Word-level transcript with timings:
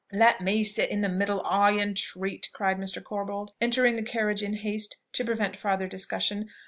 "Let 0.11 0.41
me 0.41 0.63
sit 0.63 0.89
in 0.89 1.01
the 1.01 1.09
middle, 1.09 1.43
I 1.45 1.73
entreat!" 1.77 2.49
cried 2.55 2.77
Mr. 2.79 3.03
Corbold, 3.03 3.51
entering 3.61 3.97
the 3.97 4.01
carriage 4.01 4.41
in 4.41 4.53
haste, 4.55 4.97
to 5.13 5.23
prevent 5.23 5.55
farther 5.55 5.85
discussion. 5.85 6.49